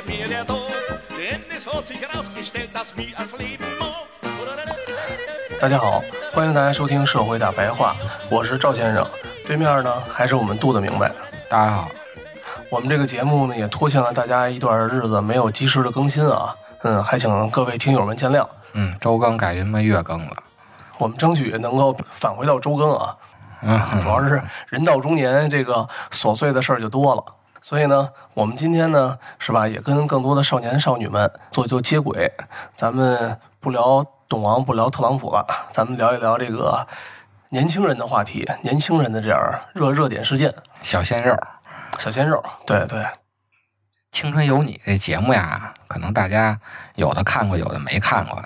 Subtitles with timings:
[0.00, 0.06] Welt?
[0.06, 0.58] Heik kehrt mir der Tod.
[1.16, 4.08] Denn es hat sich herausgestellt, dass mir das Leben macht.
[5.60, 7.94] 大家好，欢迎大家收听《社会大白话》，
[8.30, 9.06] 我是赵先生，
[9.46, 11.12] 对面呢还是我们杜的明白。
[11.50, 11.88] 大家好，
[12.70, 18.46] 我们这个节目呢也拖欠了大家一段日子，没有及时的更新啊，嗯，还请各位听友们见谅。
[18.72, 20.36] 嗯，周更改他妈月更了，
[20.96, 23.16] 我们争取能够返回到周更啊，
[23.62, 27.22] 嗯，主要是人到中年，这个琐碎的事儿就多了。
[27.62, 32.32] 所以呢，我们今天呢，是吧，也跟更多的少年少女们做做接轨。
[32.74, 36.86] 咱们不聊董王，不聊特朗普了，咱们聊一聊这个
[37.50, 39.38] 年轻人的话题，年轻人的这样
[39.74, 40.54] 热热点事件。
[40.82, 41.36] 小鲜肉，
[41.98, 42.98] 小鲜肉，对对，
[44.10, 46.58] 《青春有你》这节目呀，可能大家
[46.94, 48.42] 有的看过，有的没看过。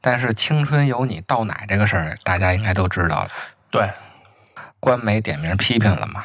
[0.00, 3.28] 但是《青春有你》倒奶这个事儿，大家应该都知道了。
[3.70, 3.90] 对，
[4.78, 6.24] 官媒点名批评了嘛，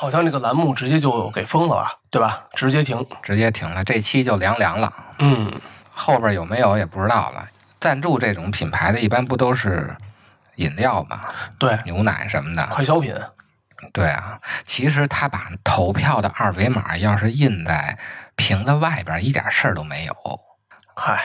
[0.00, 2.44] 好像这个栏目直接就给封了吧，对吧？
[2.54, 3.04] 直接停。
[3.20, 4.92] 直接停了，这期就凉凉了。
[5.18, 5.52] 嗯，
[5.92, 7.44] 后边有没有也不知道了。
[7.80, 9.96] 赞助这种品牌的，一般不都是
[10.54, 11.20] 饮料嘛，
[11.58, 12.64] 对，牛奶什么的。
[12.70, 13.12] 快消品。
[13.92, 17.98] 对啊，其实他把投票的二维码要是印在
[18.36, 20.14] 瓶子外边，一点事儿都没有。
[20.94, 21.20] 嗨，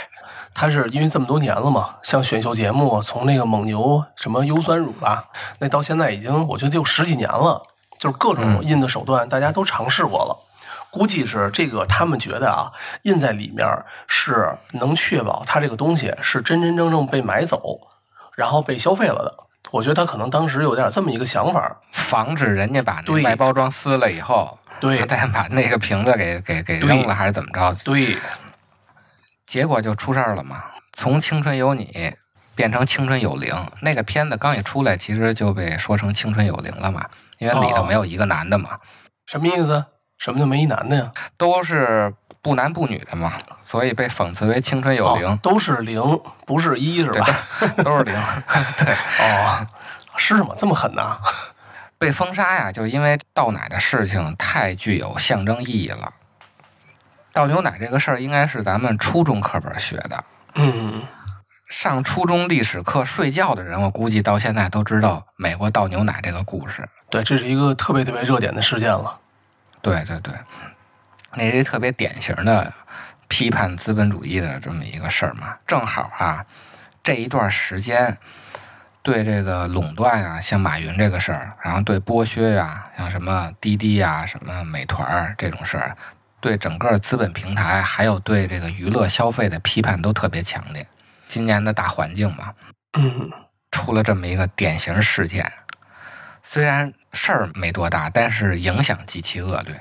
[0.55, 5.25] 他是因为这么多年了嘛，像选秀节目，从那个蒙牛什么优酸乳吧，
[5.59, 7.67] 那到现在已经我觉得有十几年了，
[8.03, 10.35] 就是各种印的手段，大家都尝试过了。
[10.91, 13.65] 估计是这个，他们觉得啊，印在里面
[14.07, 17.79] 是能确保它这个东西是真真正正被买走，
[18.35, 19.45] 然后被消费了的。
[19.71, 21.77] 我觉得他可能当时有点这么一个想法。
[21.93, 27.73] 防止人家把那对外包装撕了以后，对再把那个瓶子给给给对扔了，还是怎么着？
[27.85, 28.17] 对，
[29.45, 30.61] 结果就出事儿了嘛。
[30.97, 31.85] 从《青春有你》
[32.55, 37.05] 变成《青春有灵》，那个片子刚一出来，其实就被说成《青春有灵》了嘛，
[37.39, 38.79] 因为里头哦没有一个男的嘛，
[39.25, 39.85] 什么意思？
[40.17, 41.11] 什么叫没一男的呀？
[41.37, 46.01] 都是不男不女的嘛，所以被讽刺为青春有灵哦，，都是零，
[46.45, 47.25] 不是一，是吧？
[47.83, 48.13] 都是零。
[48.79, 49.67] 对，哦，
[50.17, 50.55] 是吗？
[50.57, 51.19] 这么狠呐？
[51.97, 56.13] 被封杀呀，就因为倒奶的事情太具有象征意义了。
[57.31, 60.23] 倒牛奶这个事儿，应该是咱们初中课本学的。
[60.55, 61.01] 嗯，
[61.73, 66.87] 上初中历史课睡觉的人，我估计到现在都知道美国倒牛奶这个故事。
[67.09, 69.19] 对，这是一个特别特别热点的事件了。
[69.81, 70.35] 对对对，
[71.33, 72.71] 那是特别典型的
[73.27, 75.55] 批判资本主义的这么一个事儿嘛。
[75.65, 76.45] 正好啊，
[77.01, 78.15] 这一段时间
[79.01, 85.97] 对这个垄断啊，像马云这个事儿，然后对剥削呀、像什么滴滴呀、什么美团儿这种事儿，
[86.39, 90.85] 对整个资本平台，还有对这个娱乐消费的批判都特别强烈。
[91.33, 92.53] 今年的大环境嘛，
[92.95, 93.31] 嗯，
[93.71, 95.51] 出了这么一个典型事件，
[96.43, 99.73] 虽然事儿没多大，但是影响极其恶劣，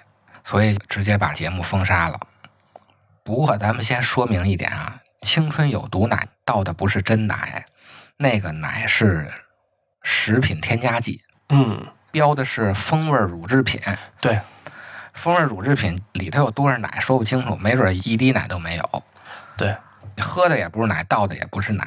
[0.45, 2.19] 所以直接把节目封杀了。
[3.23, 7.67] 不过咱们先说明一点啊，青春有毒奶倒的不是真奶，
[8.17, 9.31] 那个奶是
[10.03, 11.21] 食品添加剂，
[11.51, 13.79] 嗯，标的是风味乳制品。
[14.23, 14.41] 对，
[15.13, 19.03] 风味乳制品里头有多少奶说不清楚，没准一滴奶都没有。
[19.55, 19.77] 对，
[20.21, 21.87] 喝的也不是奶，倒的也不是奶。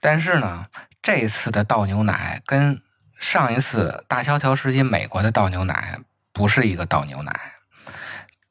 [0.00, 0.66] 但是呢，
[1.02, 2.82] 这次的倒牛奶跟
[3.18, 5.98] 上一次大萧条时期美国的倒牛奶
[6.32, 7.40] 不是一个倒牛奶。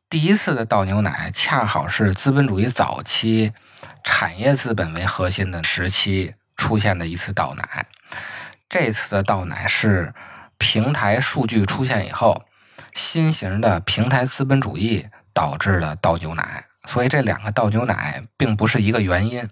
[0.10, 3.52] 第一次的倒牛奶恰好是资本主义早期
[4.04, 7.88] 产业资本为核心的时期出现的一次倒奶。
[8.70, 10.14] 这次的倒奶是
[10.58, 12.46] 平台数据出现以后，
[12.94, 16.66] 新型的平台资本主义导致的倒牛奶。
[16.88, 19.50] 所以这两个倒牛奶并不是一个原因。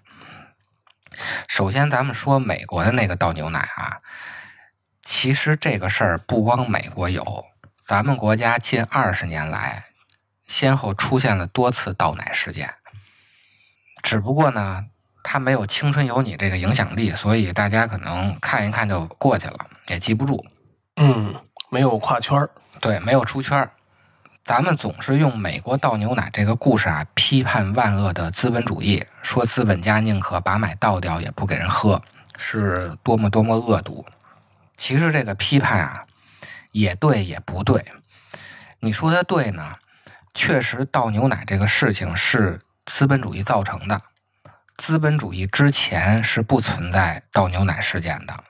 [1.47, 3.99] 首先，咱们说美国的那个倒牛奶啊，
[5.01, 7.45] 其实这个事儿不光美国有，
[7.85, 9.85] 咱们国家近二十年来
[10.47, 12.73] 先后出现了多次倒奶事件。
[14.01, 14.85] 只不过呢，
[15.23, 20.43] 它没有《青春有你》这个影响力，所以大家可能看一看就过去了，也记不住。
[20.95, 21.35] 嗯，
[21.69, 22.49] 没有跨圈儿。
[22.79, 23.69] 对，没有出圈儿。
[24.43, 32.01] 咱们总是用美国倒牛奶这个故事啊，批判万恶的资本主义，说资本家宁可把奶倒掉也不给人喝，
[32.37, 34.03] 是多么多么恶毒。
[34.75, 36.05] 其实这个批判啊，
[36.71, 37.85] 也对也不对。
[38.79, 39.75] 你说的对呢，
[40.33, 44.01] 确实倒牛奶这个事情是资本主义造成的。
[44.75, 48.43] 资本主义之前是不存在倒牛奶事件的。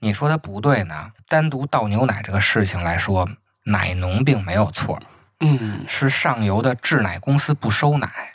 [0.00, 3.28] 你说的不对呢，单独倒牛奶这个事情来说，
[3.62, 5.00] 奶农并没有错，
[5.40, 8.34] 嗯是上游的制奶公司不收奶，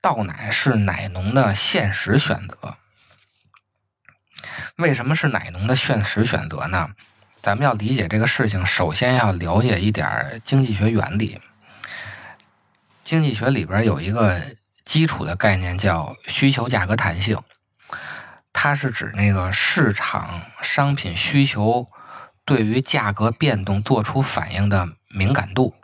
[0.00, 2.76] 倒奶是奶农的现实选择。
[4.76, 6.90] 为什么是奶农的现实选择呢？
[7.42, 11.40] 咱们要理解这个事情，首先要了解一点经济学原理。
[13.04, 14.40] 经济学里边有一个
[14.84, 17.40] 基础的概念叫需求价格弹性，
[18.52, 21.88] 它是指那个市场商品需求
[22.44, 25.74] 对于价格变动做出反应的敏感度。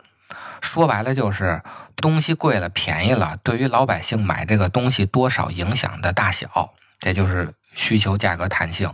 [0.63, 1.61] 说白了就是
[1.97, 8.91] 东西贵了、便宜了，对于老百姓买这个东西多少影响的大小，这就是需求价格弹性。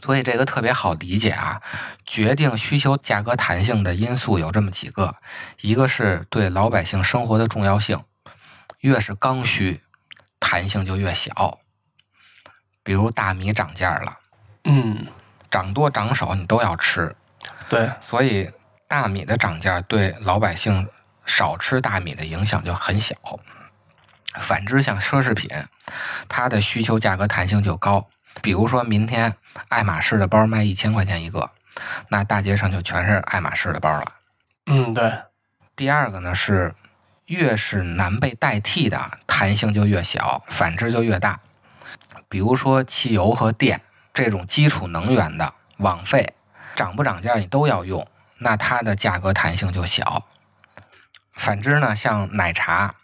[0.00, 1.60] 所以这个特别好理解啊，
[2.06, 5.16] 决定需求价格弹性的因素有这么几个，
[5.60, 8.00] 一个是对老百姓生活的重要性，
[8.78, 9.80] 越是刚需，
[10.38, 11.58] 弹性就越小。
[12.84, 14.16] 比如大米涨价了，
[14.64, 15.08] 嗯，
[15.50, 17.14] 涨多涨少你都要吃，
[17.68, 18.48] 对，所以
[18.88, 20.88] 大米的涨价对老百姓
[21.26, 23.14] 少吃大米的影响就很小。
[24.40, 25.50] 反之，像奢侈品，
[26.28, 28.08] 它的需求价格弹性就高。
[28.40, 29.34] 比如说明天
[29.68, 31.50] 爱马仕的包卖一千块钱一个，
[32.08, 34.12] 那大街上就全是爱马仕的包了。
[34.66, 35.12] 嗯对，
[35.76, 36.74] 第二个呢是，
[37.26, 41.40] 越是难被代替的，弹性就越小，反之就越大。
[42.28, 43.80] 比如说汽油和电
[44.14, 46.34] 这种基础能源的网费，
[46.76, 48.06] 涨不涨价你都要用，
[48.38, 50.24] 那它的价格弹性就小。
[51.36, 52.94] 反之呢，像奶茶、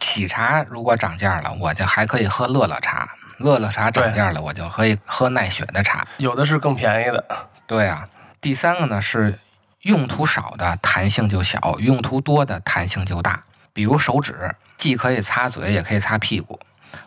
[0.00, 3.06] 喜茶如果涨价了，我就还可以喝乐乐茶；
[3.38, 6.06] 乐乐茶涨价了，我就可以喝奈雪的茶。
[6.18, 7.24] 有的是更便宜的，
[7.66, 8.08] 对啊，
[8.40, 9.38] 第三个呢是
[9.82, 13.44] 用途少的弹性就小，用途多的弹性就大。
[13.72, 16.60] 比如手指，既可以擦嘴，也可以擦屁股。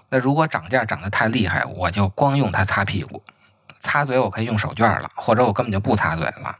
[0.10, 3.24] 那如果涨价涨得太厉害，我就光用它擦屁股，
[3.82, 6.58] 擦嘴我可以用手绢了，或者我根本就不擦嘴了。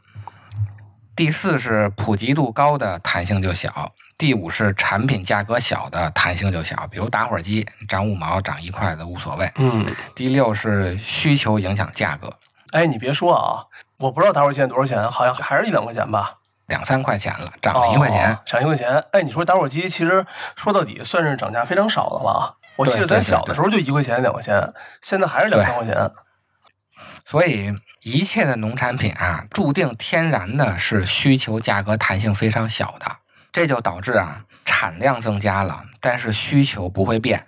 [1.22, 9.48] 第四是普及度高的弹性就小，第五是产品价格小的弹性就小，比如打火机涨五毛、涨一块的无所谓。
[9.54, 9.86] 嗯，
[10.16, 12.36] 第六是需求影响价格，
[12.72, 13.62] 哎，你别说啊，
[13.98, 18.32] 我不知道打火机现在多少钱，好像还是一两块钱吧，两三块钱了，涨了一块钱。
[18.32, 19.04] 哦涨一块钱。
[19.12, 20.26] 哎，你说打火机其实
[20.56, 22.52] 说到底算是涨价非常少的了。
[22.74, 25.94] 我记得咱小的时候就一块钱、两块钱，现在还是两三块钱。
[27.24, 33.16] 所以一切的农产品啊，注定天然的是需求价格弹性非常小的，
[33.52, 37.46] 这就导致啊产量增加了，但是需求不会变，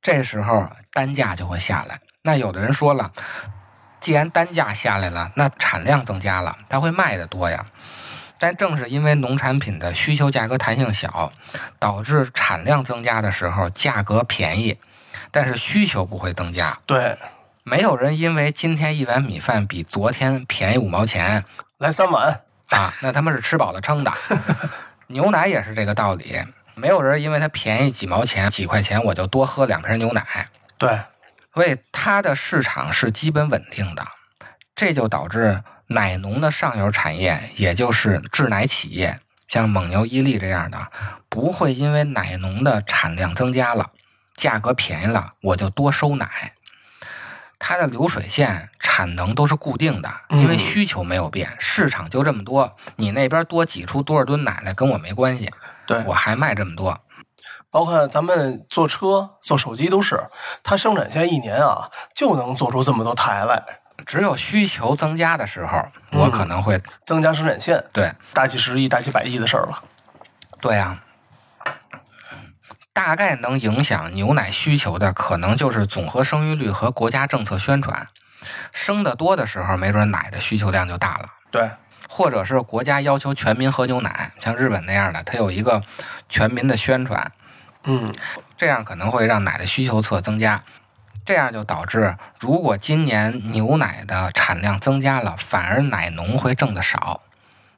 [0.00, 2.00] 这时候单价就会下来。
[2.22, 3.12] 那有的人说了，
[4.00, 7.66] 既然单价下来了，那产量增加了，它会卖的多呀。
[8.38, 11.32] 但正是因为农产品的需求价格弹性小，
[11.78, 14.78] 导致产量增加的时候价格便宜，
[15.30, 16.78] 但是需求不会增加。
[16.84, 17.16] 对，
[17.68, 21.44] 没有人因为今天一碗米饭比昨天便宜五毛钱
[21.78, 22.42] 来三碗。
[22.68, 24.12] 啊，那他妈是吃饱了撑的。
[25.08, 26.36] 牛奶也是这个道理，
[26.76, 30.48] 没有人因为它便宜几毛钱、几块钱，我就多喝两瓶牛奶。
[30.78, 31.00] 对，
[31.54, 34.06] 所以它的市场是基本稳定的，
[34.76, 39.18] 这就导致奶农的上游产业，也就是制奶企业，
[39.48, 40.86] 像蒙牛、伊利这样的，
[41.28, 43.90] 不会因为奶农的产量增加了，
[44.36, 46.52] 价格便宜了，我就多收奶。
[47.58, 55.50] 它的流水线产能都是固定的，因为嗯需求没有变，市场就这么多，你那边多挤出多少吨奶来跟我没关系，
[55.86, 56.98] 对，我还卖这么多。
[57.70, 60.28] 包括咱们做车、做手机都是，
[60.62, 63.62] 它生产线一年啊就能做出这么多台来，
[64.06, 69.82] 只有需求增加的时候，我可能会增加生产线，对大几十亿、大几百亿的事儿了。
[70.60, 71.02] 对啊，
[72.96, 78.08] 大概能影响牛奶需求的，可能就是总和生育率和国家政策宣传。
[78.72, 81.70] 生的多的时候，没准奶的需求量就大了，对，
[82.08, 85.82] 或者是国家要求全民喝牛奶，像日本那样的，它有一个
[86.30, 87.30] 全民的宣传，
[87.84, 88.14] 嗯，
[88.56, 90.64] 这样可能会让奶的需求侧增加。
[91.26, 97.20] 这样就导致，如果今年牛奶的产量增加了，反而奶农会挣得少，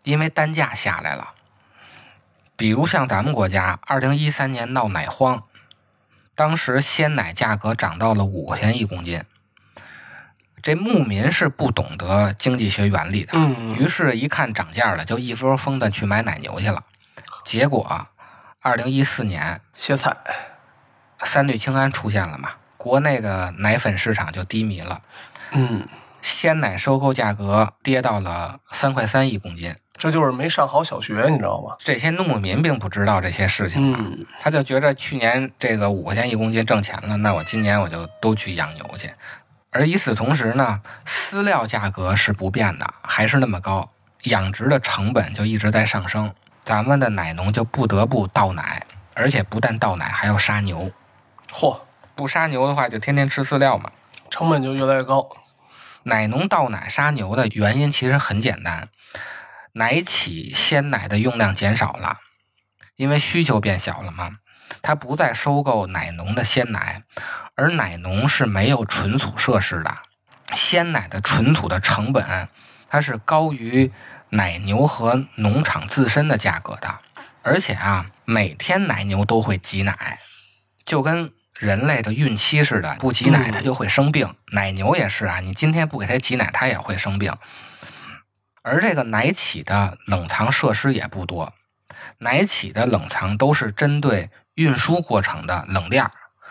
[0.04, 1.30] 因为单价下来了。
[2.58, 5.44] 比如像咱们国家，二零一三年闹奶荒，
[6.34, 9.22] 当时鲜奶价格涨到了五块钱一公斤。
[10.60, 16.82] 这牧民是不懂得经济学原理的，嗯于是，一看涨价了，就一窝蜂的去买奶牛去了。
[17.44, 18.08] 结果，
[18.60, 20.16] 二零一四年歇菜，
[21.22, 25.00] 三氯氰胺出现了嘛，国内的奶粉市场就低迷了，
[25.52, 25.86] 嗯，
[26.20, 31.74] 鲜奶收购价格跌到了三块三一公斤，这就是没上好小学，你知道吗？
[31.80, 39.10] 这些农民并不知道这些事情他就觉着去年这个五块钱一公斤挣钱了，那我今年我就都去养牛去。
[39.70, 43.90] 而与此同时呢，饲料价格是不变的，还是那么高，
[44.22, 46.32] 养殖的成本就一直在上升，
[46.64, 50.90] 咱们的奶农就不得不倒奶，而且不但倒奶，还要杀牛。
[51.52, 51.80] 嚯，
[52.14, 53.90] 不杀牛的话，就天天吃饲料嘛。
[54.30, 55.28] 成本就越来越高。
[56.04, 58.88] 奶农倒奶杀牛的原因其实很简单，
[59.78, 62.18] 奶企鲜奶的用量减少了，
[62.96, 64.38] 因为需求变小了嘛，
[64.82, 67.04] 它不再收购奶农的鲜奶，
[67.54, 69.96] 而奶农是没有存储设施的，
[70.56, 72.48] 鲜奶的存储的成本
[72.88, 73.92] 它是高于
[74.30, 76.98] 奶牛和农场自身的价格的，
[77.42, 80.18] 而且啊，每天奶牛都会挤奶，
[80.84, 84.34] 就跟人类的孕期似的，不挤奶嗯它就会生病。
[84.50, 87.32] 奶牛也是啊，你今天不给它挤奶，它也会生病。
[88.62, 91.52] 而这个奶企的冷藏设施也不多，
[92.18, 96.10] 奶企的冷藏都是针对运输过程的冷链儿，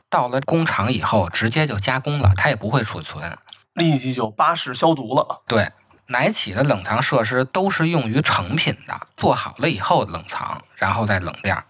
[0.10, 3.38] 到了工厂以后直接就加工了，它也不会储存。
[3.74, 5.44] 立即就巴氏消毒了。
[5.48, 5.72] 对，
[6.08, 11.66] 奶企的冷藏设施都是用于成品的，做好了以后冷藏，然后再冷链儿。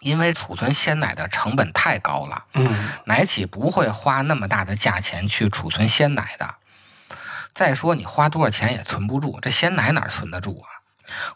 [0.00, 6.56] 因为储存鲜奶的成本太高了，嗯，奶企不会花那么大的价钱去储存鲜奶的。
[7.54, 10.68] 再说你花多少钱也存不住，这鲜奶哪儿存得住啊？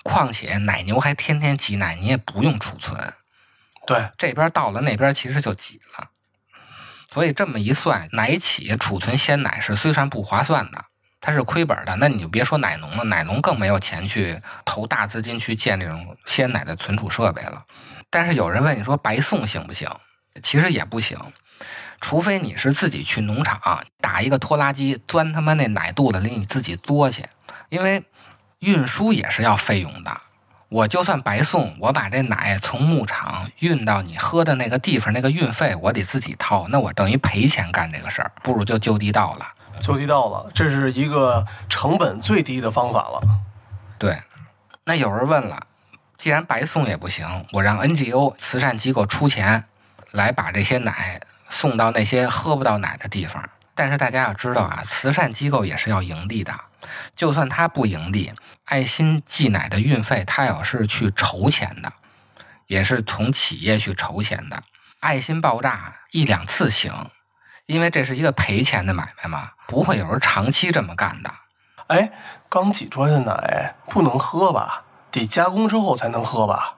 [0.02, 3.12] 况且奶牛还天天挤奶，你也不用储存，
[3.87, 6.10] 对，这边到了那边其实就挤了。
[7.10, 10.84] 所以这么一算，奶企储存鲜奶是虽然不划算的，
[11.20, 11.96] 它是亏本的。
[11.96, 17.64] 那你就别说奶农了，奶农更没有钱去投大资金去建这种鲜奶的存储设备了。
[18.10, 19.88] 但是有人问你说白送行不行？
[20.42, 21.18] 其实也不行，
[22.00, 23.61] 除非你是自己去农场
[24.00, 27.26] 打一个拖拉机钻他妈那奶肚子里，你自己作去，
[27.69, 28.05] 因为
[28.61, 30.21] 运输也是要费用的。
[30.69, 39.47] 我就算白送，我把这奶从牧场运到你喝的那个地方，那个运费我得自己掏，那我等于赔钱干这个事儿，不如就就地到了。
[39.81, 43.21] 就地到了，这是一个成本最低的方法了。
[43.97, 44.19] 对，
[44.85, 45.67] 那有人问了，
[46.19, 49.64] 既然白送也不行，我让 NGO 慈善机构出钱
[50.11, 53.49] 来把这些奶送到那些喝不到奶的地方。
[53.75, 56.52] 但是大家要知道啊，慈善机构也是要盈利的，
[57.14, 58.33] 就算他不盈利，
[58.64, 61.93] 爱心寄奶的运费他要是去筹钱的，
[62.67, 64.62] 也是从企业去筹钱的。
[64.99, 66.93] 爱心爆炸一两次行，
[67.67, 71.31] 因为这是一个赔钱的买卖嘛，不会有人长期这么干的。
[71.87, 72.11] 哎，
[72.49, 74.83] 刚挤出来的奶不能喝吧？
[75.12, 76.77] 得加工之后才能喝吧？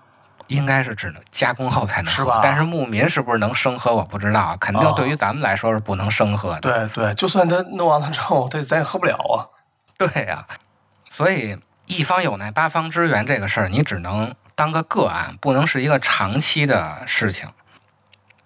[0.51, 4.57] 应该是只能加工后才能喝，是吧但是牧民是不是能生喝，我不知道。
[4.59, 6.61] 肯定哦对于咱们来说是不能生喝的。
[6.61, 9.47] 对对，就算他弄完了之后，对咱也喝不了啊。
[9.97, 10.45] 对呀、
[11.11, 17.49] 所以一方有难八方支援这个事儿，你只能当个个案，不能是一个长期的事情。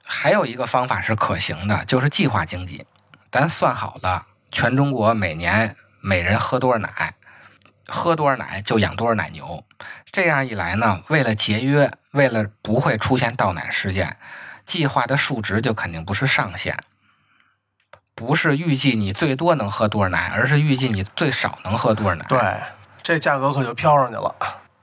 [0.04, 2.87] 还有一个方法是可行的，就是计划经济。
[3.32, 7.14] 咱算好了，全中国每年每人喝多少奶，
[7.87, 9.64] 喝多少奶就养多少奶牛。
[10.12, 14.17] 这样一来呢，为了节约，为了不会出现倒奶事件，
[14.64, 16.79] 计划的数值就肯定不是上限，
[18.14, 22.25] 不是预计你最多能喝多少奶，而是预计你最少能喝多少奶。
[22.29, 22.38] 对，
[23.03, 24.35] 这价格可就飘上去了。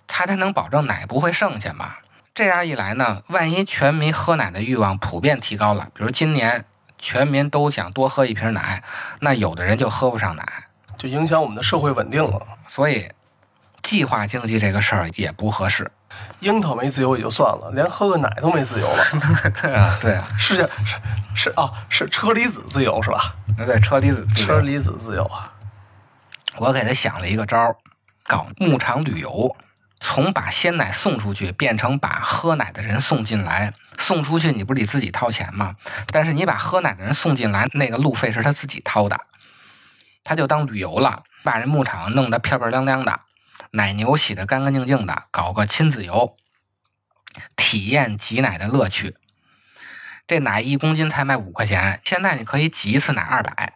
[0.08, 1.96] 它才能保证奶不会剩下嘛。
[2.36, 6.65] 这样一来呢，万一全民喝奶的欲望普遍提高了，比如今年
[6.98, 8.84] 全民都想多喝一瓶奶，
[9.22, 10.46] 那有的人就喝不上奶。
[10.98, 12.39] 就影响我们的社会稳定了。
[12.73, 13.11] 所以，
[13.83, 15.91] 计划经济这个事儿也不合适。
[16.39, 19.03] 樱桃没自由也就算了，连喝个奶都没自由了。
[19.61, 20.69] 对啊，对啊，是是
[21.35, 23.35] 是啊，是车厘子自由是吧？
[23.57, 25.51] 那对车厘子自由车厘子自由啊。
[26.55, 27.75] 我给他想了一个招儿，
[28.25, 29.53] 搞牧场旅游，
[29.99, 33.73] 从把鲜奶送出去变成把喝奶的人送进来。
[33.97, 35.75] 送出去你不是得自己掏钱吗？
[36.07, 39.19] 但是你把喝奶的人送进来，那个路费是他自己掏的，
[40.23, 43.21] 他就当旅游了，把人牧场弄得漂漂亮亮的，
[43.71, 46.35] 奶牛洗得干干净净的，搞个亲子游，
[47.55, 49.15] 体验挤奶的乐趣。
[50.27, 53.73] 这奶一公斤才卖五块钱，现在你可以挤一次奶二百。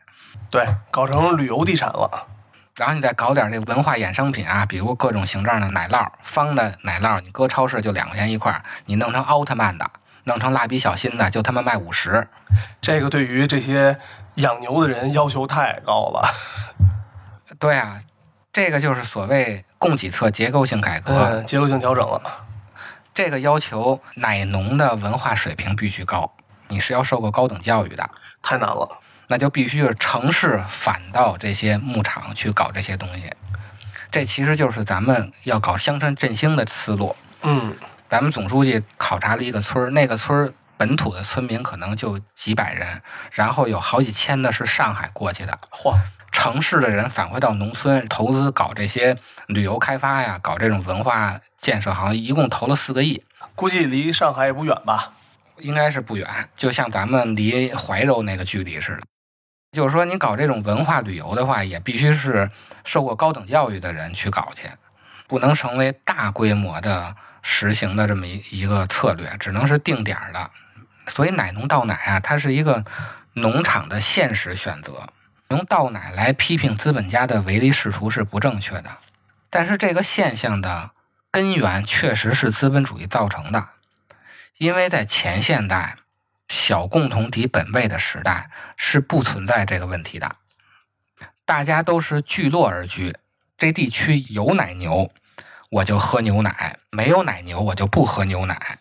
[0.49, 2.27] 对，搞成旅游地产了。
[2.75, 9.89] 然后你再搞点这文化衍生品啊，比如各种形状的奶酪，方的奶酪，你搁超市就两块钱一块儿，你弄成奥特曼的，
[10.25, 12.27] 弄成蜡笔小新的，就他妈卖五十。
[12.81, 13.97] 这个对于这些
[14.35, 16.33] 养牛的人要求太高了。
[17.59, 17.99] 对啊，
[18.51, 21.13] 这个就是所谓供给侧结构性改革。
[21.13, 22.21] 嗯，结构性调整了。
[23.13, 26.33] 这个要求奶农的文化水平必须高，
[26.67, 28.09] 你是要受过高等教育的，
[28.41, 28.99] 太难了。
[29.27, 33.33] 那就必须是城市反到这些牧场去搞这些东西。
[34.11, 37.15] 这其实就是咱们要搞乡村振兴的思路。
[37.41, 37.75] 嗯，
[38.09, 43.01] 咱们总书记考察了一个村儿，那个村儿本土的村民可能就几百人，
[43.31, 45.97] 然后有好几千的是上海过去的，嚯，
[46.31, 49.17] 城市的人返回到农村投资搞这些
[49.47, 53.23] 旅游开发呀，搞这种文化建设，好像一共投了四个亿，
[53.55, 55.11] 估计离上海也不远吧？
[55.59, 56.27] 应该是不远，
[56.57, 59.01] 就像咱们离怀柔那个距离似的。
[59.71, 62.51] 就是说，你搞这种文化旅游的话，也必须是
[62.83, 64.69] 受过高等教育的人去搞去，
[65.27, 70.51] 不能成为大规模的实行的这么一一个策略，只能是定点的。
[71.07, 72.83] 所以奶农倒奶啊，它是一个
[73.33, 75.09] 农场的现实选择。
[75.49, 78.89] 用倒奶来批评资本家的唯利是图是不正确的，
[79.51, 80.89] 但是这个现象的
[81.29, 83.69] 根源确实是资本主义造成的，
[84.57, 85.97] 因为在前现代
[86.47, 90.35] 小共同体本位的时代是不存在这个问题的，
[91.45, 93.15] 大家都是聚落而居，
[93.55, 95.11] 这地区有奶牛，
[95.69, 96.51] 我就喝牛奶；
[96.89, 98.79] 没有奶牛，我就不喝牛奶。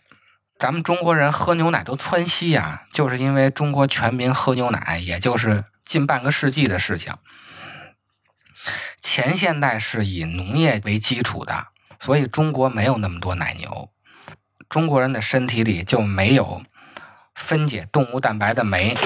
[0.58, 7.14] 咱们中国人喝牛奶都窜稀呀，就是因为中国全民喝牛奶，也就是近半个世纪的事情。
[9.00, 11.66] 前现代是以农业为基础的，
[11.98, 13.90] 所以中国没有那么多奶牛，
[14.68, 16.62] 中国人的身体里就没有
[17.34, 18.96] 分解动物蛋白的酶。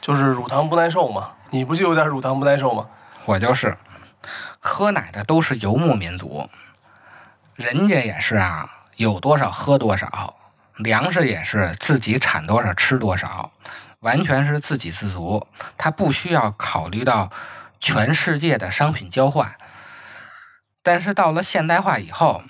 [0.00, 1.32] 就是乳糖不耐受嘛。
[1.50, 2.88] 你不就有点乳糖不耐受吗？
[3.26, 3.76] 我就是
[4.60, 6.48] 喝奶的都是游牧民族，
[7.56, 10.36] 人家也是啊，有多少喝多少，
[10.82, 13.52] 粮食也是自己产多少吃多少，
[14.00, 15.46] 完全是自给自足，
[15.76, 17.30] 他不需要考虑到
[17.78, 19.54] 全世界的商品交换。
[20.82, 22.42] 但是到了现代化以后，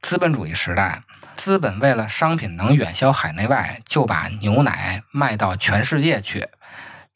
[0.00, 1.02] 资本主义时代，
[1.36, 6.48] 资本为了商品能远销海内外，就把牛奶卖到全世界去，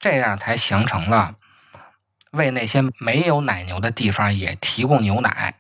[0.01, 1.37] 这样才形成了
[2.33, 5.55] 为那些没有奶牛的地方也提供牛奶，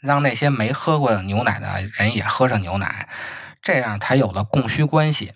[0.00, 3.08] 让那些没喝过牛奶的人也喝上牛奶，
[3.66, 5.34] 这样才有了供需关系。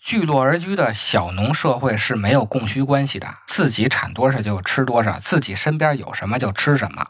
[0.00, 7.08] 聚落而居的小农社会是没有供需关系的，自己产多少就吃多少，自己身边有什么就吃什么。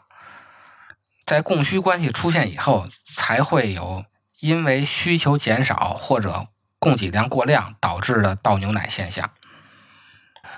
[1.25, 4.03] 在供需关系出现以后，才会有
[4.41, 9.29] 因为需求减少或者供给量过量导致的倒牛奶现象。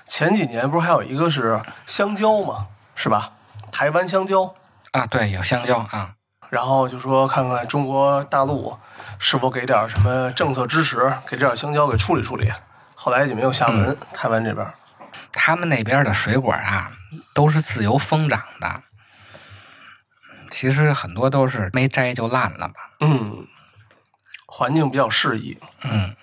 [0.04, 2.66] 前几年不是还有一个是香蕉吗？
[2.96, 3.34] 是吧？
[3.70, 4.56] 台湾香蕉，
[4.90, 6.13] 啊，对，有香蕉啊，
[6.54, 8.78] 然后就说看看中国大陆
[9.18, 12.48] 是否给点什么政策支持，给这点香蕉给处理处理。
[12.94, 14.64] 后来也没有下文，台湾这边。
[15.32, 16.92] 他们那边的水果啊，
[17.34, 18.84] 都是自由疯长的，
[20.48, 22.74] 其实很多都是没摘就烂了吧。
[23.00, 23.48] 嗯，
[24.46, 25.58] 环境比较适宜。
[25.82, 26.14] 嗯，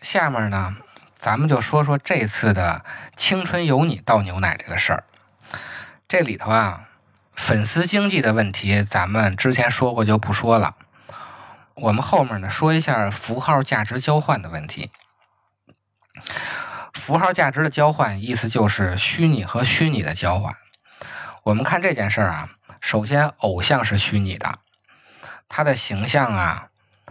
[0.00, 0.74] 下面呢，
[1.14, 5.04] 咱们就说说这次的“青春有你”倒牛奶这个事儿。
[6.08, 6.88] 这里头啊，
[7.36, 10.74] 粉丝经济的问题，咱们之前说过就不说了。
[11.74, 14.90] 我们后面呢，说一下符号价值交换的问题。
[16.94, 20.56] 符号价值的交换，意思就是虚拟和虚拟的交换。
[21.44, 24.58] 我们看这件事儿啊，首先偶像是虚拟的，
[25.46, 26.68] 他的形象啊、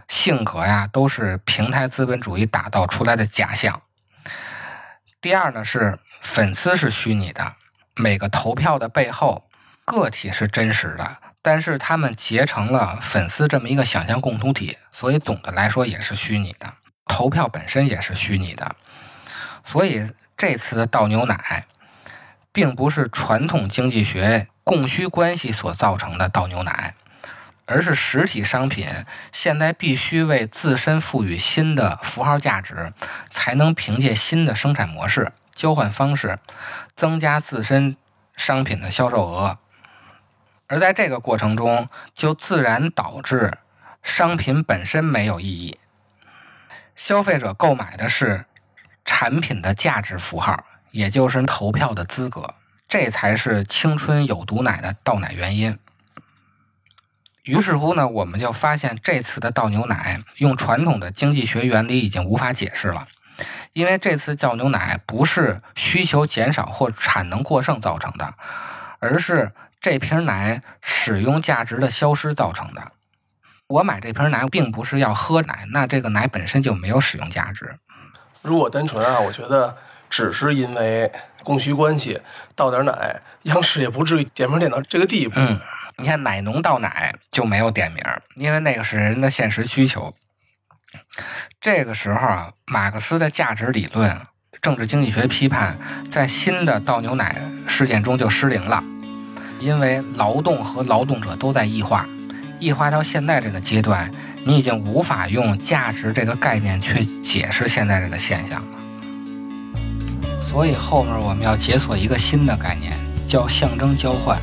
[0.07, 3.83] 性格呀，都是平台资本主义打造出来的假象。
[5.21, 7.53] 第二呢，是粉丝是虚拟的，
[7.95, 9.44] 每个投票的背后，
[9.85, 16.73] 个体是真实的，但是他们结成了粉丝这么一个想象共同体，所以总的来说也是虚拟的。
[17.05, 18.75] 投票本身也是虚拟的，
[19.63, 21.67] 所以这次的倒牛奶，
[22.51, 26.95] 并不是传统经济学供需关系所造成的倒牛奶，
[27.67, 28.89] 而是实体商品
[29.31, 32.91] 现在必须为自身赋予新的符号价值，
[33.29, 36.39] 才能凭借新的生产模式、交换方式，
[36.95, 37.95] 增加自身
[38.35, 39.59] 商品的销售额。
[40.67, 43.57] 而在这个过程中，就自然导致
[44.01, 45.77] 商品本身没有意义。
[46.95, 48.45] 消费者购买的是
[49.03, 52.55] 产品的价值符号，也就是投票的资格，
[52.87, 55.77] 这才是青春有毒奶的倒奶原因。
[57.43, 63.07] 于是乎呢，我们就发现这次的倒牛奶用传统的经济学原理已经无法解释了，
[63.73, 68.33] 因为这次倒牛奶不是需求减少或产能过剩造成的，
[68.99, 69.51] 而是
[69.85, 72.91] 这瓶奶使用价值的消失造成的。
[73.67, 77.75] 我买这瓶奶并不是要喝奶，那这个奶本身就没有使用价值。
[78.41, 79.77] 如果单纯啊，我觉得
[80.09, 81.11] 只是因为
[81.43, 82.19] 供需关系
[82.55, 85.35] 倒点奶，央视也不至于点名点到这个地步。
[85.35, 85.59] 嗯，
[85.97, 88.03] 你看奶农倒奶就没有点名，
[88.37, 90.11] 因为那个是人的现实需求。
[91.61, 94.19] 这个时候啊，马克思的价值理论、
[94.63, 95.77] 政治经济学批判，
[96.09, 98.83] 在新的倒牛奶事件中就失灵了。
[99.59, 102.07] 因为劳动和劳动者都在异化，
[102.59, 104.11] 异化到现在这个阶段，
[104.43, 108.77] 你已经无法用价值这个概念去解释现在这个现象了。
[110.41, 112.93] 所以后面我们要解锁一个新的概念，
[113.27, 114.39] 叫象征交换。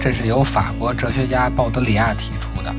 [0.00, 2.72] 这是由法国哲学家鲍德里亚提出的。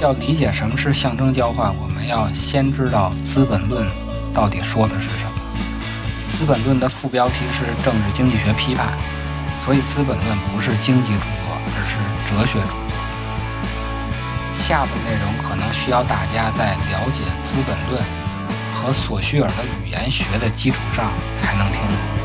[0.00, 3.86] 要理解什么是象征交换，我们要先知道《资本论》
[4.32, 5.32] 到底说的是什么。
[6.38, 8.88] 《资本论》的副标题是政治经济学批判，
[9.64, 12.96] 所以《资本论》不是经济著作，而是哲学著作。
[14.52, 18.02] 下部内容可能需要大家在了解《资本论》
[18.74, 22.19] 和索绪尔的语言学的基础上才能听懂。